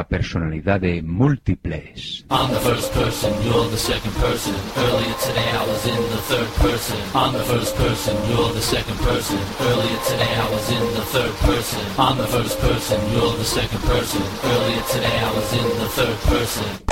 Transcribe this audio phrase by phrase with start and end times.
[0.00, 2.24] personalidades múltiples.
[2.30, 4.54] I'm the first person, you're the second person.
[4.76, 6.96] Earlier today I was in the third person.
[7.14, 9.38] I'm the first person, you're the second person.
[9.60, 11.82] Earlier today I was in the third person.
[11.98, 14.22] I'm the first person, you're the second person.
[14.44, 16.91] Earlier today I was in the third person.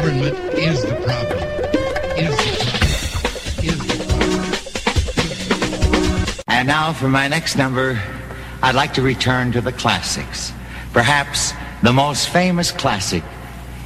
[0.00, 1.44] Government is the problem.
[2.16, 2.88] Is the problem.
[3.68, 4.40] Is the problem.
[6.48, 8.00] And now for my next number,
[8.62, 10.54] I'd like to return to the classics.
[10.94, 11.52] Perhaps
[11.82, 13.22] the most famous classic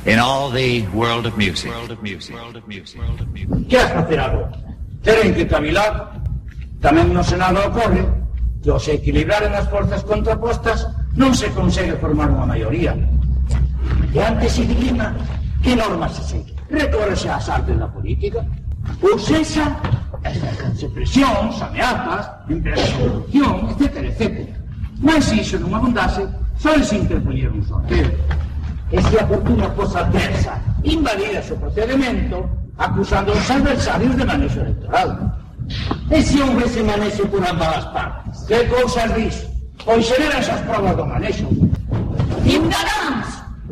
[0.07, 1.73] in all the world of music.
[1.73, 2.37] World of music.
[2.37, 3.01] World of music.
[3.01, 3.69] World of music.
[3.69, 4.55] Que has facer agora?
[5.03, 6.15] Teren que cavilar.
[6.79, 8.07] Tamén no Senado ocorre
[8.63, 10.87] que ao se equilibraren as forzas contrapostas
[11.19, 12.95] non se consegue formar unha maioría.
[14.15, 15.11] E antes se dilima
[15.65, 16.55] ¿Qué normas se siguen?
[16.69, 18.45] Recórrese a azar de la política.
[19.01, 19.79] O cesa,
[20.23, 24.61] ejerce presión, ameaças, empresa corrupción, etcétera, etcétera.
[25.03, 28.13] Pues Mas isso não abundase, só se interponía un sorteo.
[28.93, 32.47] E se a fortuna fosse adversa, invadida su procedimento,
[32.77, 35.35] acusando a los adversarios de manejo electoral.
[36.11, 38.45] Ese hombre se manejo por ambas partes.
[38.47, 39.47] Que cousas dis?
[39.85, 41.49] Pois serán esas provas do manejo.
[42.45, 43.14] Indarán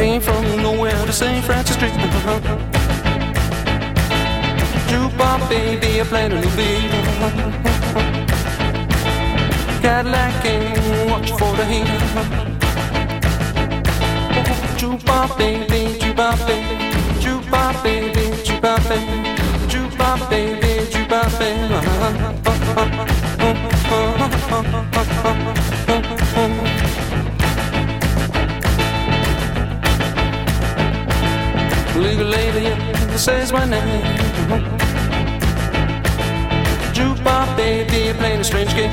[0.00, 1.44] Came from nowhere to St.
[1.44, 1.92] Francis Street.
[4.88, 6.90] Jukebox baby, I played a new beat.
[9.82, 11.86] Cadillac and watch for the heat.
[14.80, 16.76] Jukebox baby, jukebox baby,
[17.20, 19.36] jukebox baby, jukebox baby,
[19.68, 21.60] jukebox baby, jukebox baby.
[32.00, 32.66] Legal lady
[33.18, 34.02] says my name.
[36.96, 38.90] Jukebox baby playing a strange game.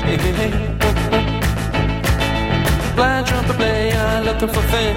[2.94, 4.96] Blind trumpet player looking for fame.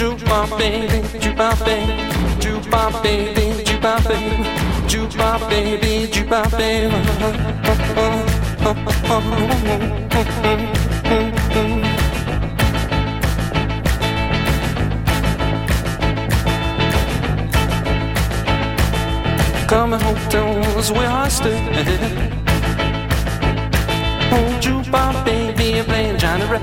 [0.00, 1.92] Jukebox baby, jukebox baby,
[2.40, 4.30] jukebox baby, jukebox baby,
[4.88, 6.92] jukebox baby, jukebox baby.
[19.72, 21.56] Coming home was where I stay.
[24.30, 26.60] Oh, jukebox baby, playing Johnnie Ray.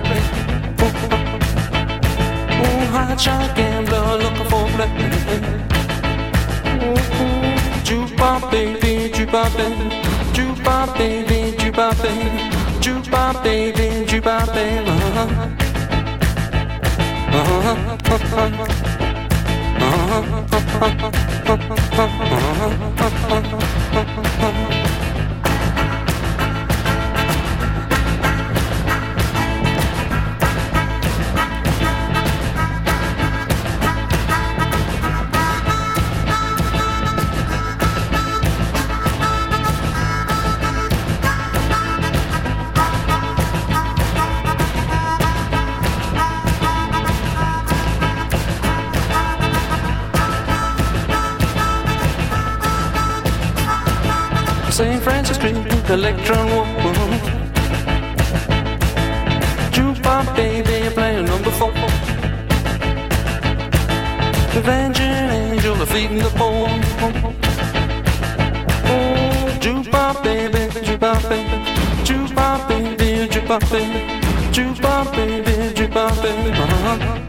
[2.61, 4.91] Oh, hot shot gambler looking for play.
[6.85, 7.01] Oh,
[7.87, 9.87] jukebox baby, jukebox baby,
[10.35, 12.29] jukebox baby, jukebox baby,
[12.79, 14.91] jukebox baby, jukebox baby.
[15.17, 15.47] Uh-huh.
[19.81, 21.19] Uh-huh.
[21.19, 21.28] St.
[21.49, 21.73] Thank
[24.83, 24.88] you.
[55.89, 57.19] Electron Woman.
[59.71, 61.71] Jukebox baby, playing number four.
[64.55, 66.29] Avenging angel, feeding the.
[68.85, 71.57] Oh, jukebox baby, jukebox baby,
[72.05, 73.99] jukebox baby, jukebox baby,
[74.53, 76.51] jukebox baby, jukebox baby.
[76.51, 77.28] Uh-huh.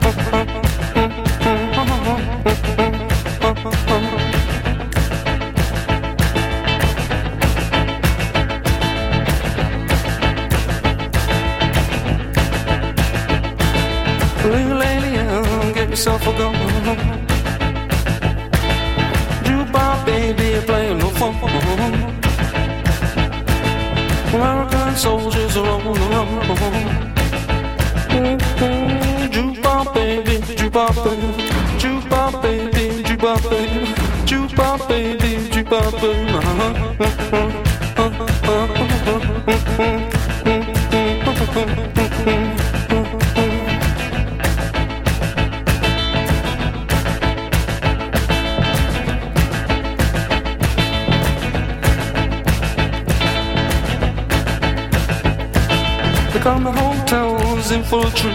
[57.71, 58.35] Hotels in full tree.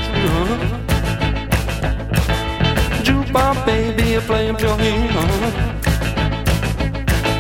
[3.04, 5.12] Jukebox baby, playing pure heat.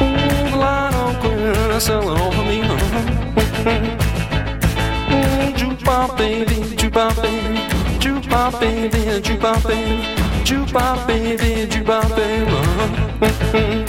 [0.01, 1.71] Ooh, the line on clear,
[2.09, 2.61] all for me.
[5.57, 7.59] Jukebox baby, jukebox baby,
[7.99, 12.51] jukebox baby, jukebox baby, jukebox baby,
[13.51, 13.84] baby.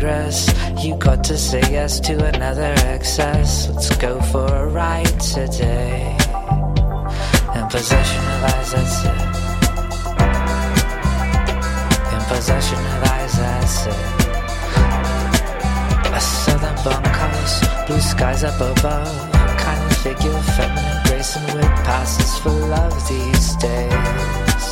[0.00, 3.68] Negress, you got to say yes to another excess.
[3.68, 6.16] Let's go for a ride today.
[7.54, 9.20] In possession of eyes that sit.
[12.14, 13.18] In possession of eyes.
[16.12, 19.32] A southern bunkhouse, blue skies up above.
[19.58, 24.64] Kind of figure, feminine grace and wit passes for love these days.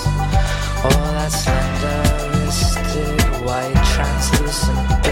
[0.84, 2.02] All that slender
[2.44, 5.07] wristed, white, translucent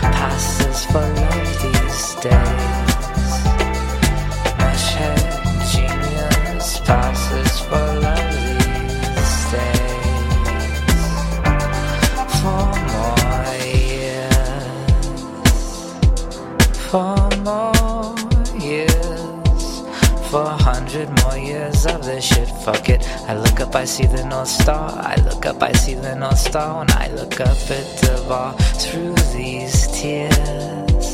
[0.00, 2.65] passes for love these days.
[22.16, 22.48] This shit.
[22.64, 23.02] Fuck it.
[23.28, 24.88] I look up, I see the North Star.
[25.12, 26.78] I look up, I see the North Star.
[26.78, 31.06] When I look up at the bar through these tears,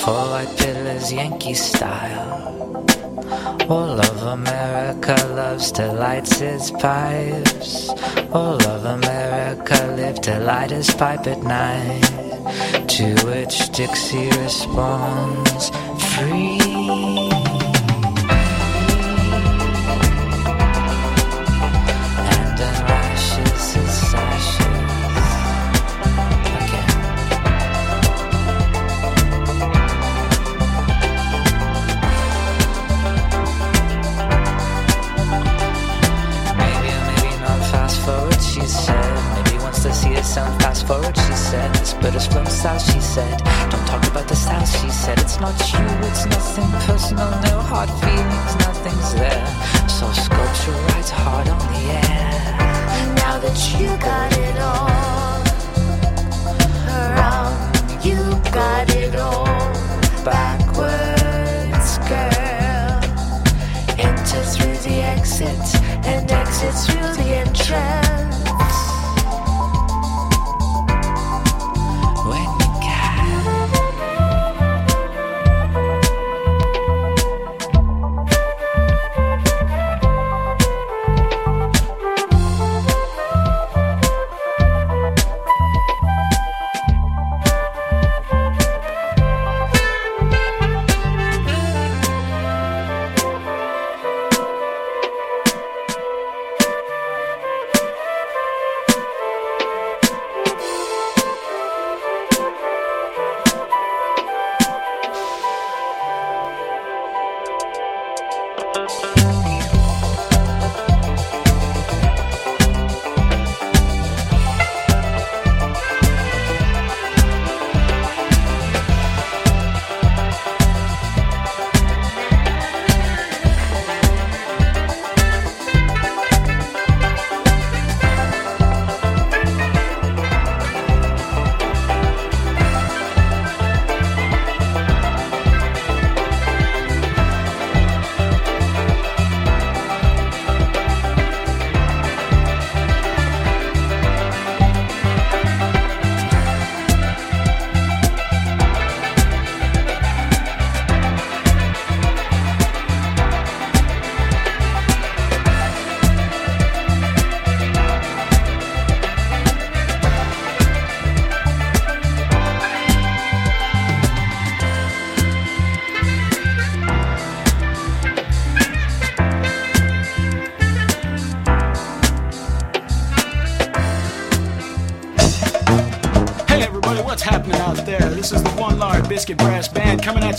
[0.00, 2.32] four white pillars, Yankee style.
[3.68, 7.90] All of America loves to light its pipes.
[8.32, 12.88] All of America live to light his pipe at night.
[12.94, 15.70] To which Dixie responds,
[16.14, 16.55] free.
[40.36, 41.74] Sound fast forward, she said.
[41.76, 43.38] This British from south, she said.
[43.70, 45.18] Don't talk about the south, she said.
[45.18, 49.46] It's not you, it's nothing personal, no hard feelings, nothing's there.
[49.88, 52.42] So sculpture rides hard on the air.
[53.22, 55.40] Now that you got it all
[57.00, 57.56] around,
[58.04, 58.20] you
[58.60, 59.72] got it all
[60.22, 63.00] backwards, girl.
[64.08, 65.66] Enter through the exit
[66.12, 68.16] and exit through the entrance.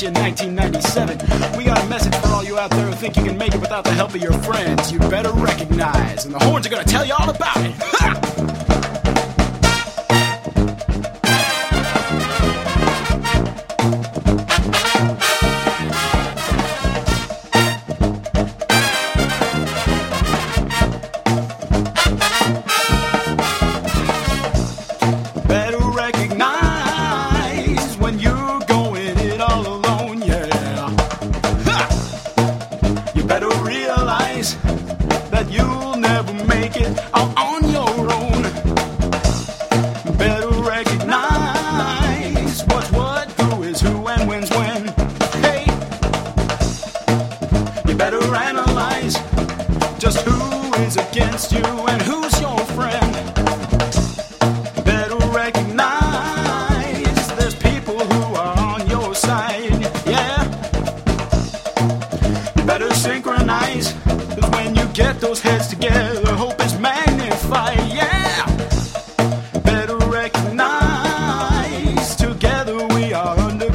[0.02, 1.58] You in 1997.
[1.58, 3.62] We got a message for all you out there who think you can make it
[3.62, 4.92] without the help of your friends.
[4.92, 7.74] You better recognize, and the horns are gonna tell you all about it.
[7.78, 8.22] Ha!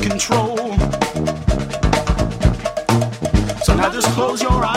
[0.03, 0.57] control.
[3.63, 4.72] So now just close your eyes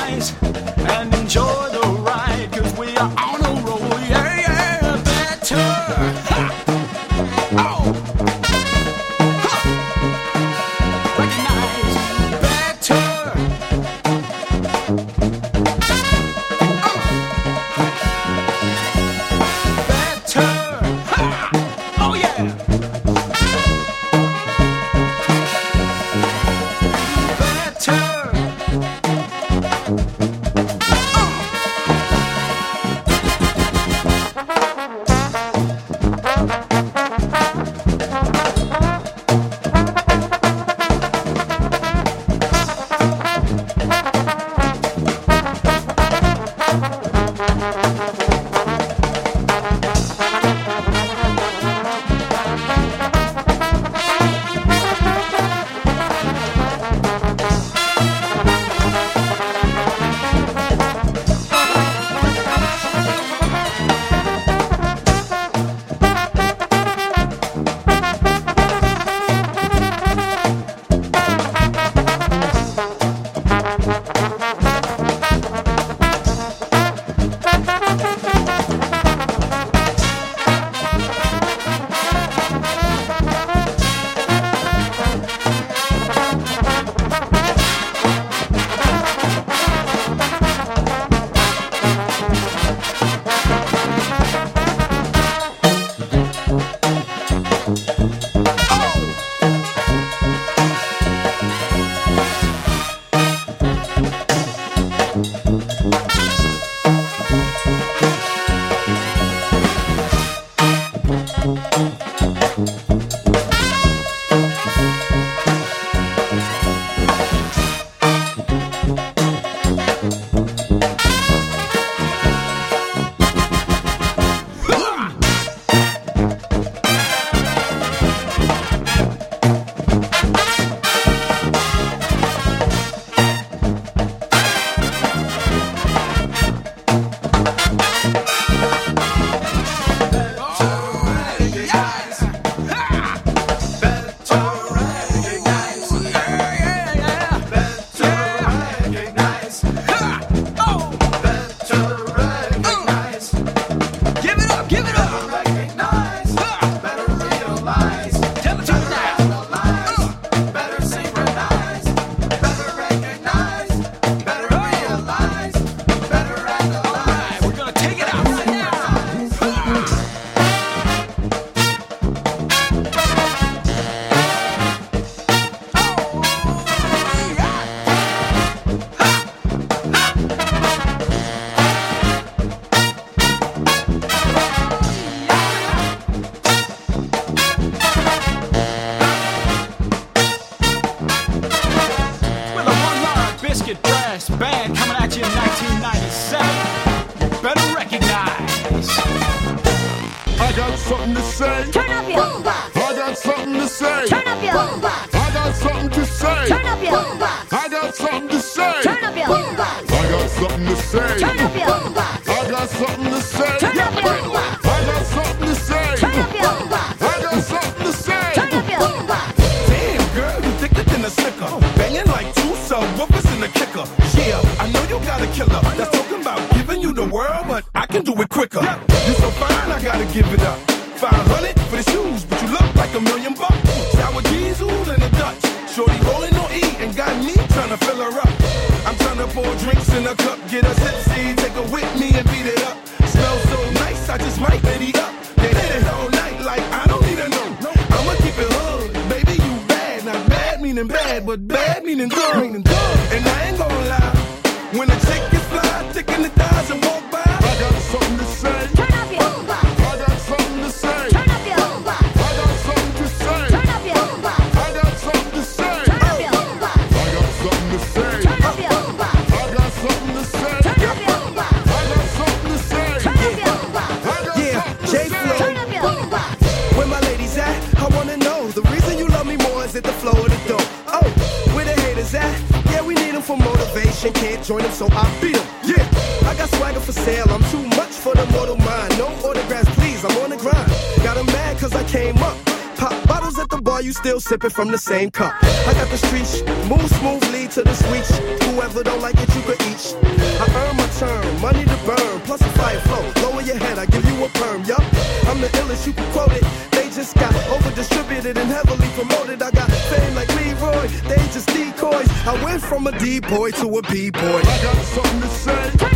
[294.36, 295.34] sipping from the same cup.
[295.42, 298.06] I got the streets, move smoothly to the sweet.
[298.44, 299.96] Whoever don't like it, you could eat.
[300.44, 303.04] I earn my turn, money to burn, plus a fire flow.
[303.24, 304.84] Lower your head, I give you a perm, yup.
[305.30, 306.44] I'm the illest, you can quote it.
[306.72, 309.42] They just got over distributed and heavily promoted.
[309.42, 312.10] I got fame like Leroy, they just decoys.
[312.28, 314.42] I went from a D boy to a B boy.
[314.44, 315.95] I got something to say.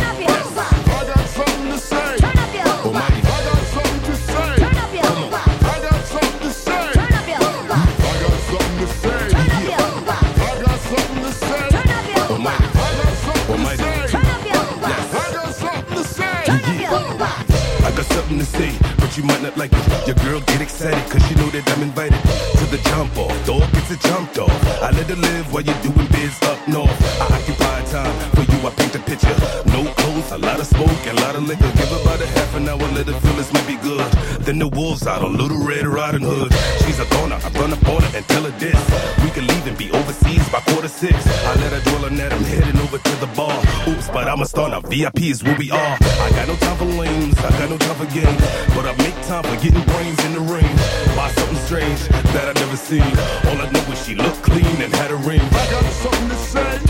[34.90, 36.52] Wolves out on Little Red Riding Hood.
[36.82, 38.80] She's a goner, I run up on and tell her this.
[39.22, 41.14] We can leave and be overseas by quarter six.
[41.46, 43.56] I let her dwell on that, I'm heading over to the bar.
[43.86, 44.80] Oops, but I'm a now.
[44.80, 45.96] VIP is where we are.
[46.26, 48.42] I got no time for lames, I got no time for games.
[48.74, 50.72] But I make time for getting brains in the ring.
[51.14, 52.00] Buy something strange
[52.34, 53.10] that I never seen.
[53.46, 55.40] All I know is she looked clean and had a ring.
[55.40, 56.89] I got something to say.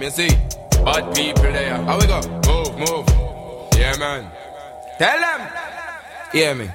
[0.00, 0.36] Bomb, you see?
[0.84, 1.76] Bad people there.
[1.76, 2.20] How we go?
[2.46, 3.08] Move, move.
[3.76, 4.30] Yeah, man.
[4.98, 5.48] Tell them.
[6.32, 6.70] Hear me.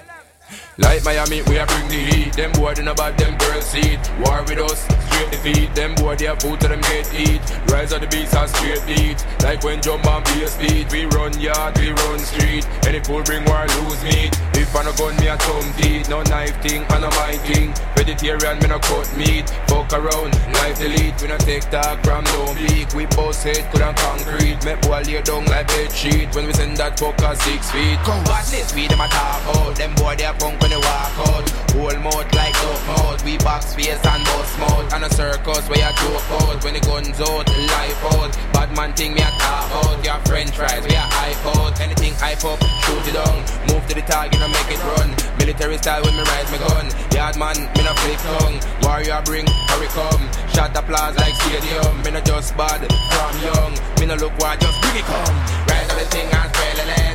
[0.78, 2.34] Like Miami, we are bring the heat.
[2.34, 4.00] Them boy in about them girls seat.
[4.20, 5.74] War with us, straight defeat.
[5.74, 7.42] Them boy they have food to them get eat.
[7.72, 9.26] Rise of the beast and straight beat.
[9.42, 10.92] Like when jump and be a speed.
[10.92, 12.68] We run yard, we run street.
[12.86, 14.38] Any fool bring war, lose meat.
[14.66, 16.10] If I no gun, me a thumb deed.
[16.10, 17.70] No knife thing, I no my thing.
[17.94, 19.46] Vegetarian, me no cut meat.
[19.70, 21.22] Fuck around, life delete.
[21.22, 22.90] We no take talk from no peak.
[22.96, 24.66] We boss head, could on concrete.
[24.66, 26.34] Make boy lay down like bed sheet.
[26.34, 28.00] When we send that fucker six feet.
[28.02, 29.76] Come watch this, we them a talk out.
[29.76, 31.46] Them boy they a punk when they walk out.
[31.78, 33.22] Whole mouth like dope mouth.
[33.24, 34.94] We box face and bust mouth.
[34.98, 36.58] And a circus where you joke out.
[36.66, 38.34] When the guns out, the life out.
[38.52, 40.04] Bad man thing me a talk out.
[40.04, 41.80] Your french fries, we a hype out.
[41.80, 43.40] Anything hype up, shoot it down.
[43.70, 45.10] Move to the target and make it run.
[45.38, 46.86] Military style when me rise my gun.
[47.12, 48.58] Yard man, me no flick tongue.
[48.84, 50.24] Warrior bring, hurry come.
[50.54, 51.94] Shot applause like stadium.
[52.04, 53.74] Me no just bad from young.
[54.00, 55.36] Me no look why, just bring it come.
[55.68, 57.15] Rise of the thing and spray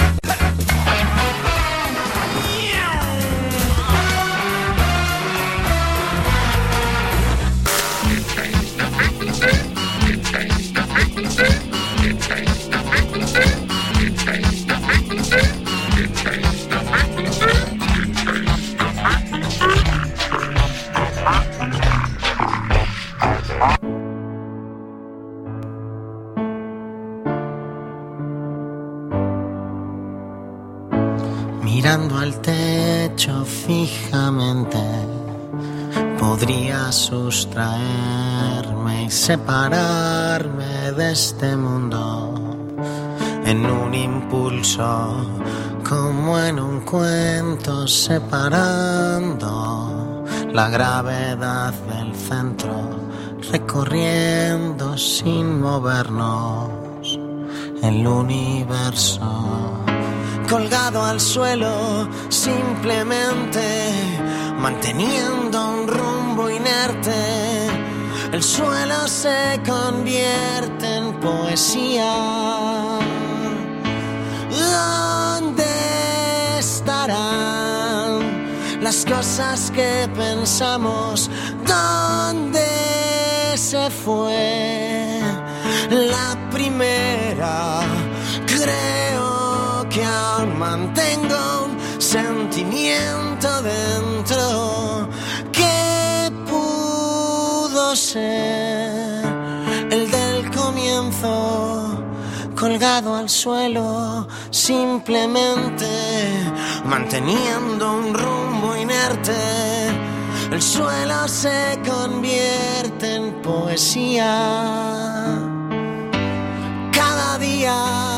[31.83, 34.77] Mirando al techo fijamente,
[36.19, 42.69] podría sustraerme y separarme de este mundo
[43.45, 45.25] en un impulso,
[45.89, 49.39] como en un cuento, separando
[50.53, 52.91] la gravedad del centro,
[53.51, 57.17] recorriendo sin movernos
[57.81, 59.80] el universo
[60.51, 63.63] colgado al suelo, simplemente
[64.57, 67.67] manteniendo un rumbo inerte.
[68.33, 72.13] El suelo se convierte en poesía.
[74.49, 75.63] ¿Dónde
[76.59, 78.11] estarán
[78.81, 81.31] las cosas que pensamos?
[81.65, 82.67] ¿Dónde
[83.55, 85.21] se fue
[85.89, 87.83] la primera?
[88.45, 89.10] Creo
[89.91, 95.09] que aún mantengo un sentimiento dentro
[95.51, 99.25] que pudo ser
[99.91, 102.03] el del comienzo,
[102.55, 105.89] colgado al suelo, simplemente
[106.85, 109.35] manteniendo un rumbo inerte.
[110.51, 114.29] El suelo se convierte en poesía.
[116.93, 118.11] Cada día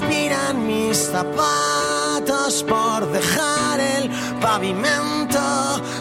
[0.00, 4.10] suspiran mis zapatos por dejar el
[4.40, 5.38] pavimento,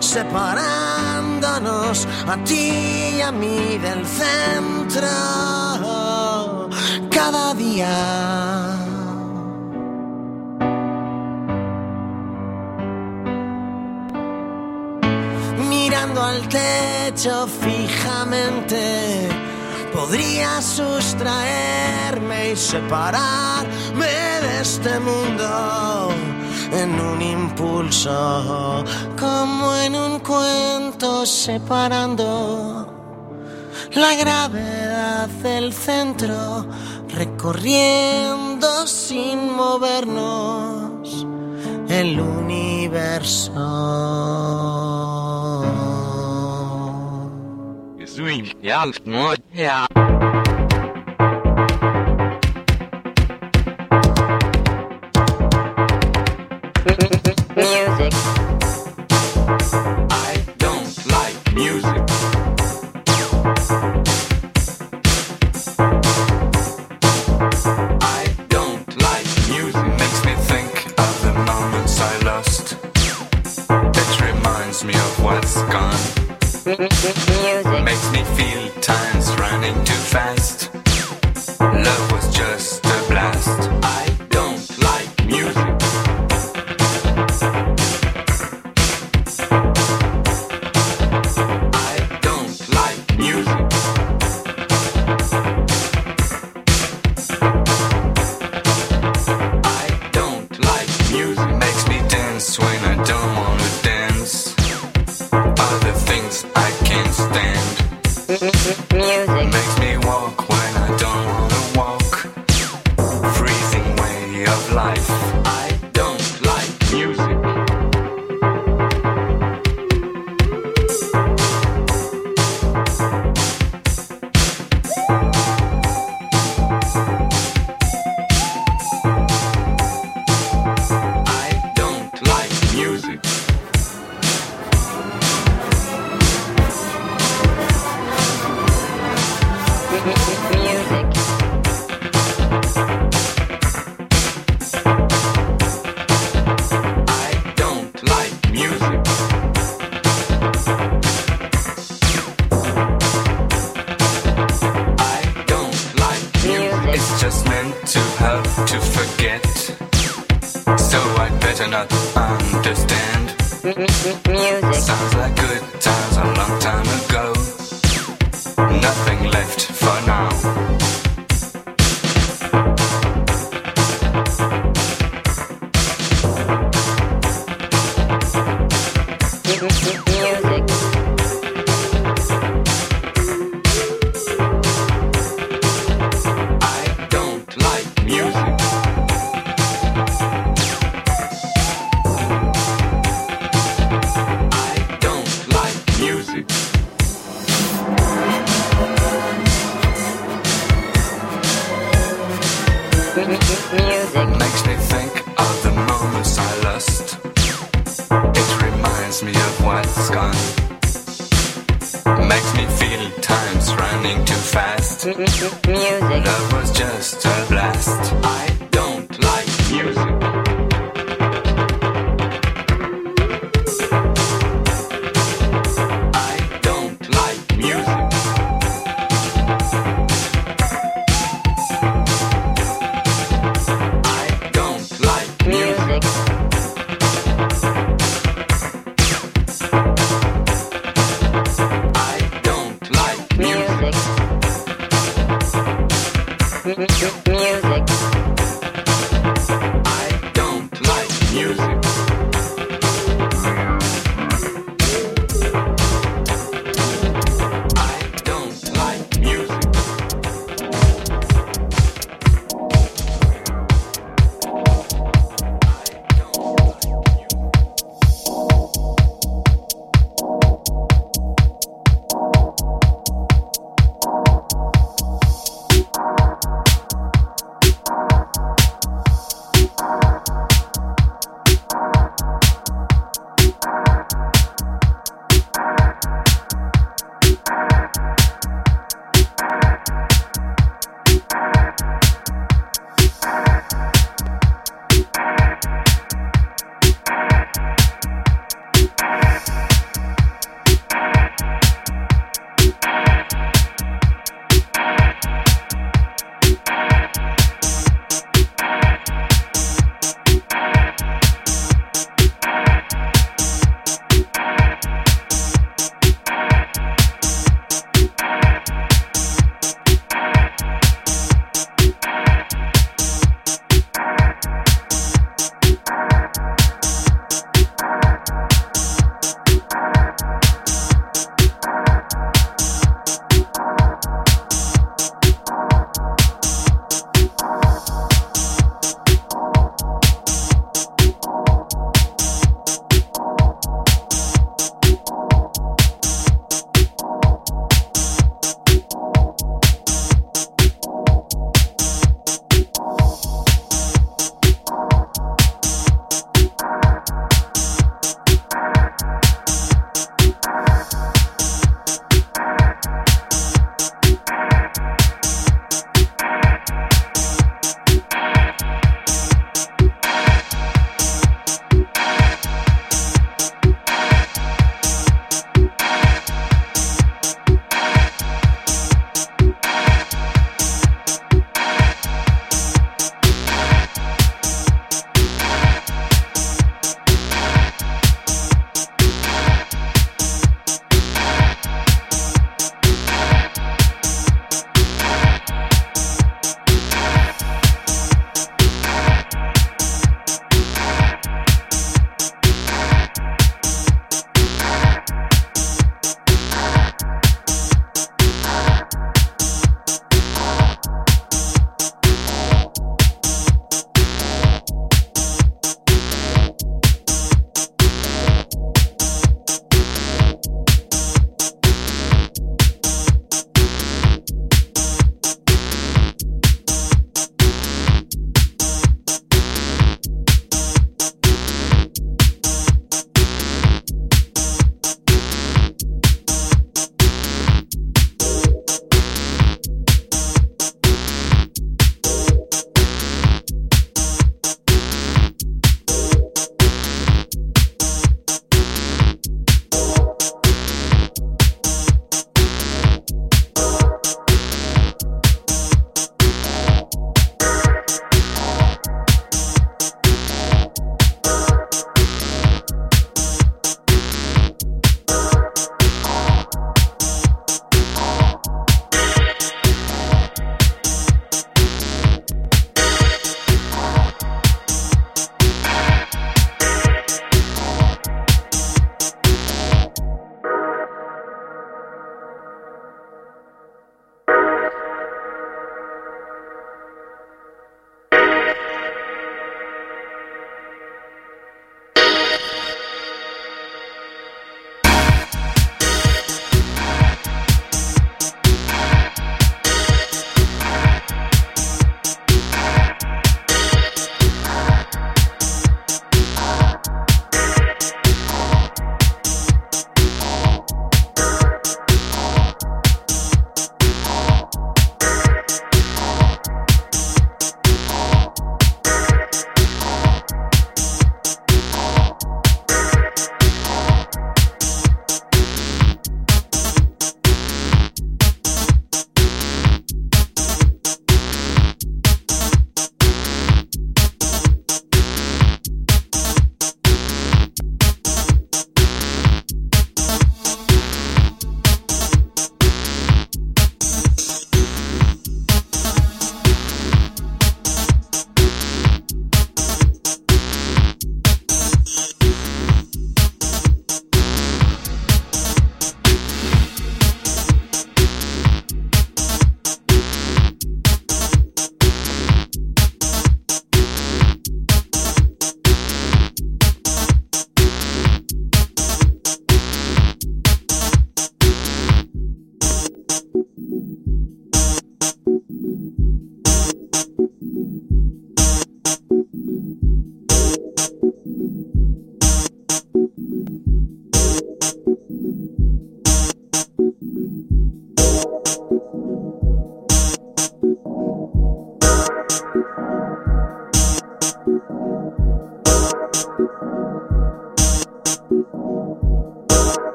[0.00, 5.08] separándonos a ti y a mí del centro.
[7.10, 7.88] Cada día.
[15.68, 19.47] Mirando al techo fijamente
[19.98, 24.06] podría sustraerme y separarme
[24.44, 26.10] de este mundo
[26.70, 28.84] en un impulso,
[29.18, 32.86] como en un cuento separando
[33.94, 36.64] la gravedad del centro,
[37.08, 41.26] recorriendo sin movernos
[41.88, 43.56] el universo.
[48.28, 50.27] Music.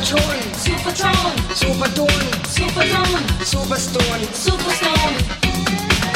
[0.00, 5.16] Supertone, Supertone, Superdone, Superdome, Superstone, Superstone.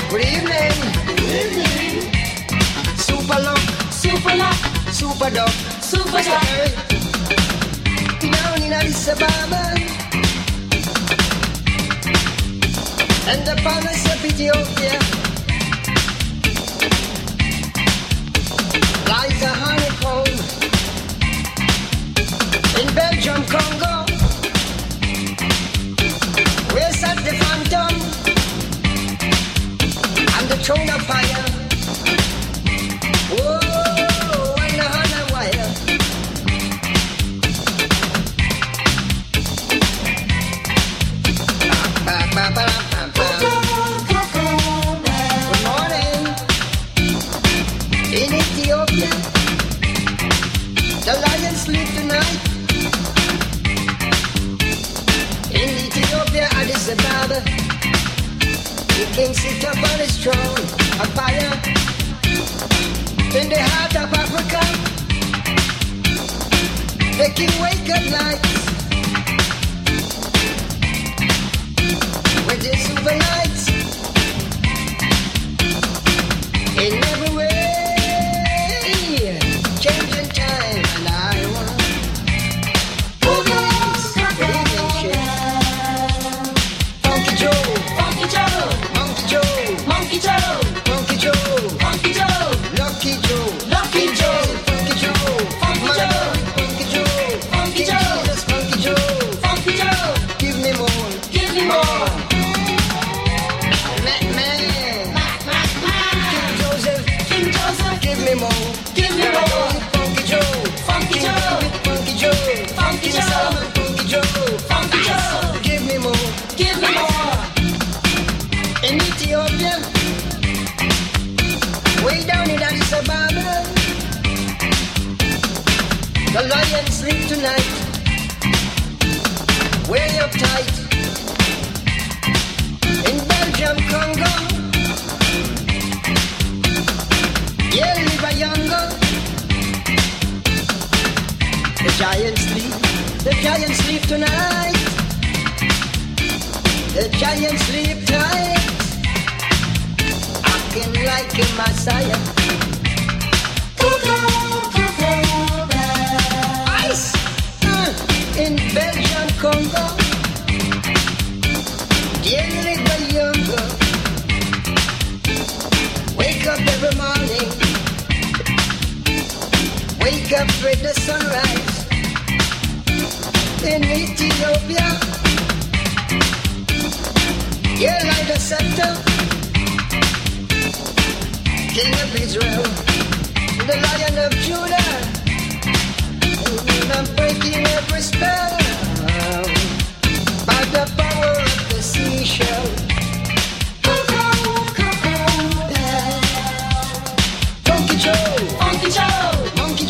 [0.09, 0.72] Good evening.
[1.05, 2.09] Good evening.
[2.97, 3.61] Superlock,
[3.93, 4.59] Superlock,
[4.89, 5.53] Superdoc,
[5.85, 6.49] Superdoc.
[8.32, 9.76] Down in Addis Ababa.
[13.28, 15.24] And the upon us, Ethiopia.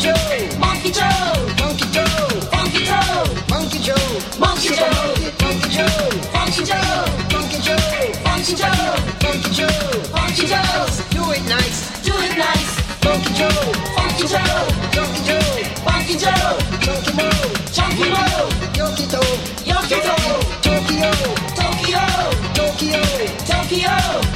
[0.05, 0.29] Tokyo,
[1.57, 1.95] Tokyo.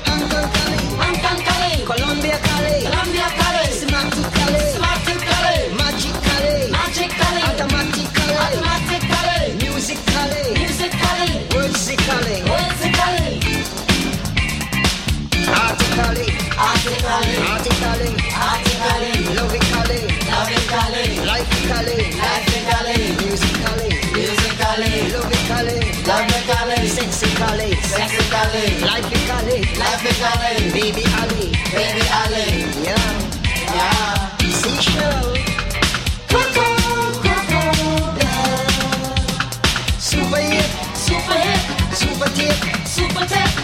[17.14, 17.38] Artically.
[17.38, 19.34] Artically, Artically.
[19.38, 20.02] Logically,
[20.34, 21.06] Lovingly.
[21.30, 22.98] Lifecally, Lifingly.
[23.22, 25.14] Musically, Musically.
[25.14, 25.78] Logically,
[26.10, 26.88] Lovingly.
[26.88, 28.66] Sexically, Sexically.
[28.82, 30.72] Lifecally, Lifingly.
[30.74, 32.46] Baby Ali, Baby Ali.
[32.82, 33.06] yeah,
[33.78, 34.50] Yeah.
[34.50, 35.36] Seashell,
[39.98, 41.60] Super Hip, Super hip.
[41.94, 43.63] Super Tip, Super tip.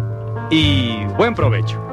[0.51, 1.90] y buen provecho.